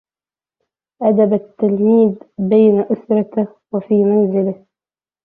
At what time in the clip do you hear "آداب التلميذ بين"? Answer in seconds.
1.01-2.79